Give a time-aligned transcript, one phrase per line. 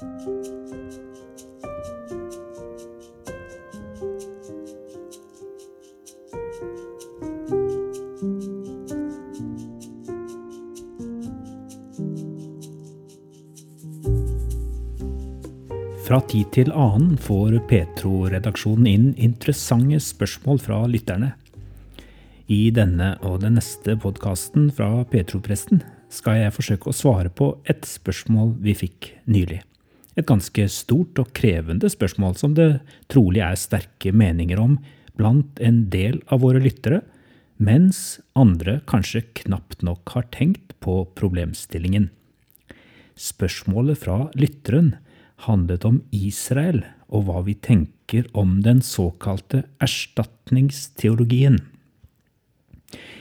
[0.00, 0.06] Fra
[16.26, 21.34] tid til annen får Petro-redaksjonen inn interessante spørsmål fra lytterne.
[22.48, 27.84] I denne og den neste podkasten fra Petro-presten skal jeg forsøke å svare på et
[27.84, 29.60] spørsmål vi fikk nylig.
[30.20, 32.82] Et ganske stort og krevende spørsmål som det
[33.12, 34.76] trolig er sterke meninger om
[35.16, 37.00] blant en del av våre lyttere,
[37.60, 42.10] mens andre kanskje knapt nok har tenkt på problemstillingen.
[43.16, 44.94] Spørsmålet fra lytteren
[45.46, 51.60] handlet om Israel og hva vi tenker om den såkalte erstatningsteologien.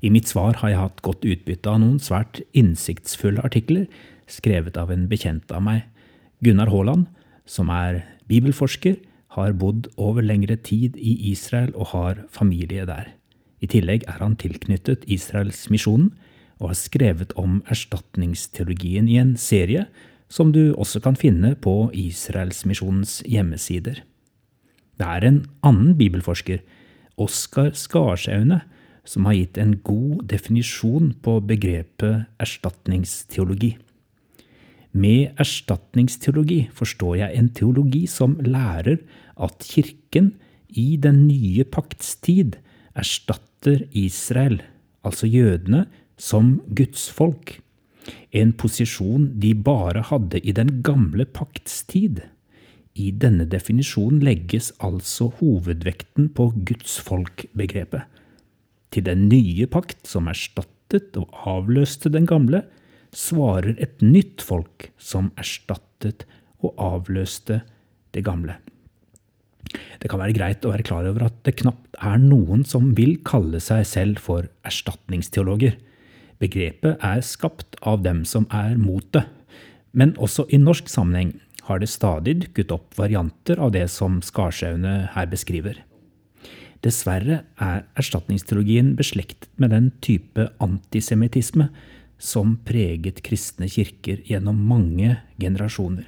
[0.00, 3.86] I mitt svar har jeg hatt godt utbytte av noen svært innsiktsfulle artikler
[4.30, 5.82] skrevet av en bekjent av meg,
[6.40, 7.06] Gunnar Haaland,
[7.44, 8.96] som er bibelforsker,
[9.36, 13.12] har bodd over lengre tid i Israel og har familie der.
[13.60, 16.14] I tillegg er han tilknyttet Israelsmisjonen
[16.60, 19.84] og har skrevet om erstatningsteologien i en serie
[20.30, 24.00] som du også kan finne på Israelsmisjonens hjemmesider.
[25.00, 26.60] Det er en annen bibelforsker,
[27.20, 28.62] Oskar Skarsaune,
[29.04, 33.74] som har gitt en god definisjon på begrepet erstatningsteologi.
[34.92, 38.98] Med erstatningsteologi forstår jeg en teologi som lærer
[39.38, 40.34] at Kirken
[40.68, 42.58] i den nye pakts tid
[42.98, 44.60] erstatter Israel,
[45.06, 45.86] altså jødene,
[46.18, 47.60] som Guds folk
[48.32, 52.22] en posisjon de bare hadde i den gamle pakts tid.
[52.94, 58.06] I denne definisjonen legges altså hovedvekten på Guds folk-begrepet.
[58.90, 62.64] Til den nye pakt, som erstattet og avløste den gamle,
[63.16, 66.26] svarer et nytt folk som erstattet
[66.60, 67.62] og avløste
[68.14, 68.56] det gamle.
[70.00, 73.18] Det kan være greit å være klar over at det knapt er noen som vil
[73.26, 75.76] kalle seg selv for erstatningsteologer.
[76.40, 79.26] Begrepet er skapt av dem som er mot det,
[79.92, 81.36] men også i norsk sammenheng
[81.68, 85.76] har det stadig dukket opp varianter av det som Skarsaune her beskriver.
[86.80, 91.68] Dessverre er erstatningsteologien beslektet med den type antisemittisme
[92.20, 96.06] som preget kristne kirker gjennom mange generasjoner.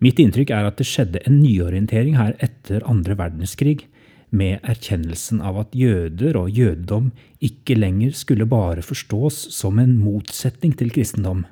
[0.00, 3.84] Mitt inntrykk er at det skjedde en nyorientering her etter andre verdenskrig,
[4.30, 7.08] med erkjennelsen av at jøder og jødedom
[7.42, 11.44] ikke lenger skulle bare forstås som en motsetning til kristendom,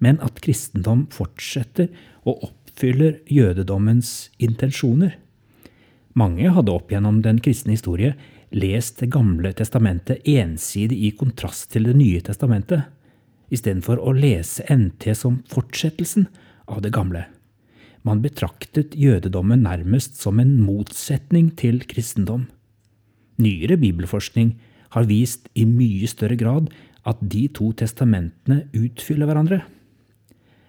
[0.00, 1.90] men at kristendom fortsetter
[2.24, 5.18] og oppfyller jødedommens intensjoner.
[6.16, 8.16] Mange hadde opp gjennom den kristne historie
[8.52, 12.84] lest Det gamle testamentet ensidig i kontrast til Det nye testamentet,
[13.52, 16.26] istedenfor å lese NT som fortsettelsen
[16.68, 17.26] av det gamle.
[18.02, 22.48] Man betraktet jødedommen nærmest som en motsetning til kristendom.
[23.38, 24.56] Nyere bibelforskning
[24.92, 26.72] har vist i mye større grad
[27.08, 29.62] at de to testamentene utfyller hverandre.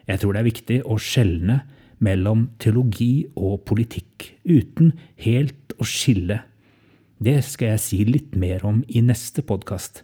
[0.08, 1.62] Jeg tror det er viktig å skjelne
[2.04, 4.92] mellom teologi og politikk, uten
[5.24, 6.42] helt å skille.
[7.24, 10.02] Det skal jeg si litt mer om i neste podkast.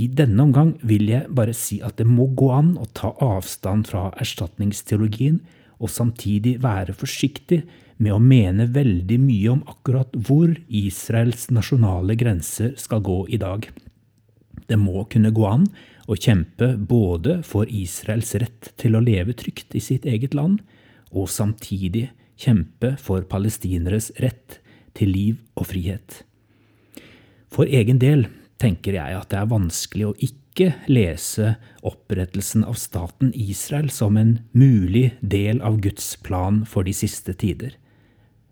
[0.00, 3.88] I denne omgang vil jeg bare si at det må gå an å ta avstand
[3.90, 5.42] fra erstatningsteologien
[5.76, 7.60] og samtidig være forsiktig
[8.00, 13.68] med å mene veldig mye om akkurat hvor Israels nasjonale grenser skal gå i dag.
[14.68, 15.66] Det må kunne gå an
[16.08, 20.62] å kjempe både for Israels rett til å leve trygt i sitt eget land,
[21.12, 22.08] og samtidig
[22.40, 24.62] kjempe for palestineres rett
[24.96, 26.22] til liv og frihet.
[27.52, 28.26] For egen del
[28.60, 31.54] tenker jeg at det er vanskelig å ikke lese
[31.86, 37.76] opprettelsen av staten Israel som en mulig del av Guds plan for de siste tider.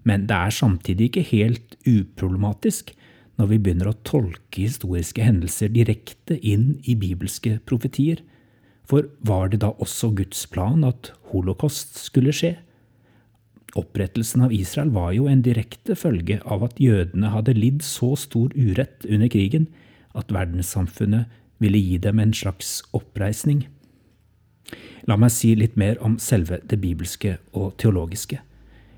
[0.04, 2.92] Men det er samtidig ikke helt uproblematisk
[3.40, 8.20] når vi begynner å tolke historiske hendelser direkte inn i bibelske profetier.
[8.84, 12.54] For var det da også Guds plan at holocaust skulle skje?
[13.74, 18.54] Opprettelsen av Israel var jo en direkte følge av at jødene hadde lidd så stor
[18.54, 19.66] urett under krigen
[20.14, 21.30] at verdenssamfunnet
[21.62, 23.64] ville gi dem en slags oppreisning.
[25.10, 28.38] La meg si litt mer om selve det bibelske og teologiske.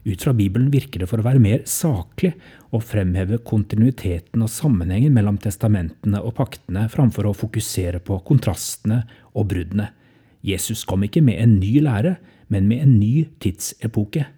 [0.07, 2.31] Ut fra Bibelen virker det for å være mer saklig
[2.71, 9.01] å fremheve kontinuiteten og sammenhengen mellom testamentene og paktene framfor å fokusere på kontrastene
[9.35, 9.89] og bruddene.
[10.47, 12.15] Jesus kom ikke med en ny lære,
[12.47, 14.29] men med en ny tidsepoke.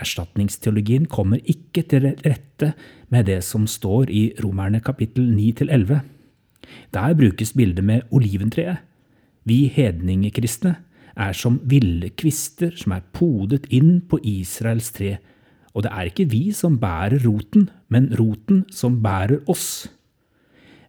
[0.00, 2.72] Erstatningsteologien kommer ikke til rette
[3.12, 6.00] med det som står i Romerne kapittel 9–11.
[6.94, 8.80] Der brukes bildet med oliventreet.
[9.44, 10.76] Vi hedningekristne
[11.16, 15.16] er som ville kvister som er podet inn på Israels tre,
[15.74, 19.88] og det er ikke vi som bærer roten, men roten som bærer oss.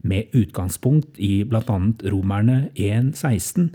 [0.04, 1.78] Med utgangspunkt i bl.a.
[2.10, 3.69] Romerne 1,16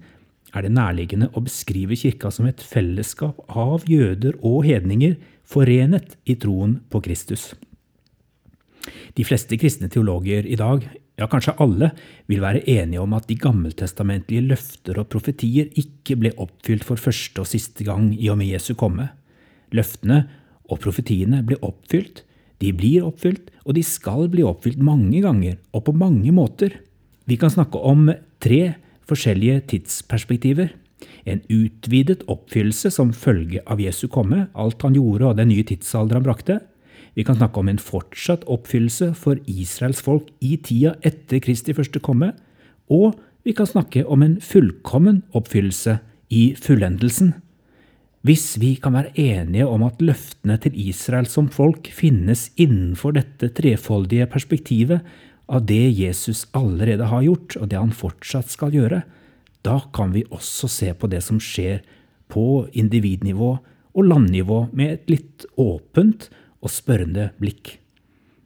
[0.56, 6.36] er det nærliggende å beskrive kirka som et fellesskap av jøder og hedninger forenet i
[6.40, 7.50] troen på Kristus.
[9.16, 10.84] De fleste kristne teologer i dag,
[11.16, 11.90] ja kanskje alle,
[12.28, 17.42] vil være enige om at de gammeltestamentlige løfter og profetier ikke ble oppfylt for første
[17.42, 19.10] og siste gang i og med Jesu komme.
[19.74, 20.24] Løftene
[20.70, 22.22] og profetiene ble oppfylt,
[22.62, 26.78] de blir oppfylt, og de skal bli oppfylt mange ganger og på mange måter.
[27.28, 28.08] Vi kan snakke om
[28.40, 28.76] tre
[29.10, 30.72] forskjellige tidsperspektiver.
[31.26, 36.20] En utvidet oppfyllelse som følge av Jesu komme, alt han gjorde og den nye tidsalder
[36.20, 36.60] han brakte.
[37.16, 42.02] Vi kan snakke om en fortsatt oppfyllelse for Israels folk i tida etter Kristi første
[42.04, 42.32] komme.
[42.92, 43.16] Og
[43.46, 45.98] vi kan snakke om en fullkommen oppfyllelse
[46.34, 47.34] i fullendelsen.
[48.26, 53.52] Hvis vi kan være enige om at løftene til Israel som folk finnes innenfor dette
[53.54, 55.04] trefoldige perspektivet
[55.46, 59.02] av det Jesus allerede har gjort, og det han fortsatt skal gjøre,
[59.66, 61.82] da kan vi også se på det som skjer
[62.30, 63.50] på individnivå
[63.96, 66.28] og landnivå med et litt åpent
[66.60, 67.76] og spørrende blikk.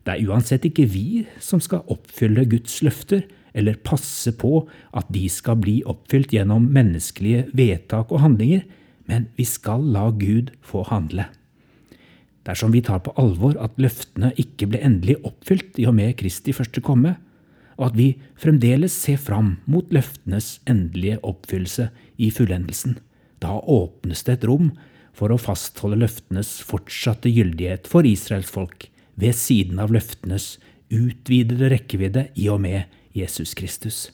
[0.05, 4.63] Det er uansett ikke vi som skal oppfylle Guds løfter, eller passe på
[4.95, 8.63] at de skal bli oppfylt gjennom menneskelige vedtak og handlinger,
[9.11, 11.27] men vi skal la Gud få handle.
[12.51, 16.55] Dersom vi tar på alvor at løftene ikke ble endelig oppfylt i og med Kristi
[16.57, 17.15] første komme,
[17.79, 18.09] og at vi
[18.41, 21.87] fremdeles ser fram mot løftenes endelige oppfyllelse
[22.19, 22.99] i fullendelsen,
[23.39, 24.73] da åpnes det et rom
[25.17, 30.57] for å fastholde løftenes fortsatte gyldighet for Israels folk, ved siden av løftenes
[30.91, 34.09] utvidede rekkevidde i og med Jesus Kristus.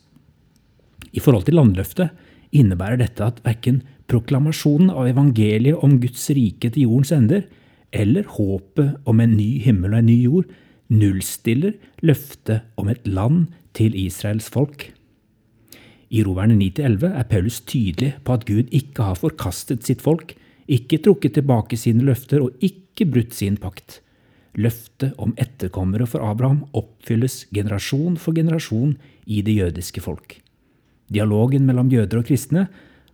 [1.17, 2.13] I forhold til landløftet
[2.53, 3.81] innebærer dette at verken
[4.11, 7.47] proklamasjonen av evangeliet om Guds rike til jordens ender,
[7.97, 10.51] eller håpet om en ny himmel og en ny jord,
[10.93, 13.47] nullstiller løftet om et land
[13.77, 14.91] til Israels folk.
[16.15, 20.37] I Roverne 9-11 er Paulus tydelig på at Gud ikke har forkastet sitt folk,
[20.71, 24.01] ikke trukket tilbake sine løfter og ikke brutt sin pakt.
[24.57, 28.95] Løftet om etterkommere for Abraham oppfylles generasjon for generasjon
[29.27, 30.39] i det jødiske folk.
[31.13, 32.67] Dialogen mellom jøder og kristne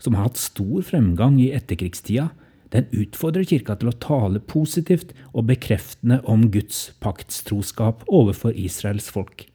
[0.02, 2.30] som har hatt stor fremgang i etterkrigstida,
[2.72, 9.46] den utfordrer kirka til å tale positivt og bekreftende om Guds paktstroskap overfor Israels folk.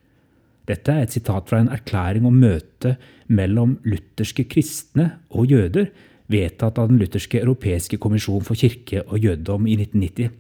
[0.68, 5.90] Dette er et sitat fra en erklæring om møtet mellom lutherske kristne og jøder,
[6.28, 10.34] vedtatt av Den lutherske europeiske kommisjon for kirke og jødedom i 1990,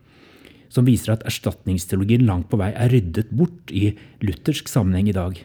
[0.67, 5.39] som viser at erstatningsteologien langt på vei er ryddet bort i luthersk sammenheng i dag.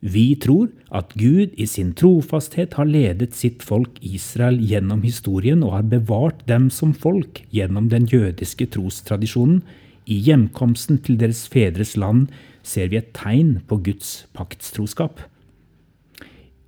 [0.00, 5.74] Vi tror at Gud i sin trofasthet har ledet sitt folk Israel gjennom historien og
[5.76, 9.60] har bevart dem som folk gjennom den jødiske trostradisjonen.
[10.08, 12.30] I hjemkomsten til deres fedres land
[12.64, 15.20] ser vi et tegn på Guds paktstroskap.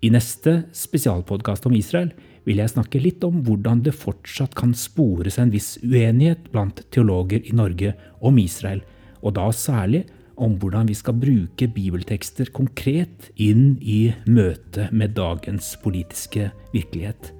[0.05, 2.13] I neste spesialpodkast om Israel
[2.45, 7.41] vil jeg snakke litt om hvordan det fortsatt kan spores en viss uenighet blant teologer
[7.47, 8.83] i Norge om Israel,
[9.23, 10.05] og da særlig
[10.37, 17.33] om hvordan vi skal bruke bibeltekster konkret inn i møte med dagens politiske virkelighet.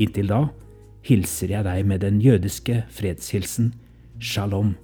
[0.00, 0.42] Inntil da
[1.06, 3.72] hilser jeg deg med den jødiske fredshilsen
[4.22, 4.76] shalom.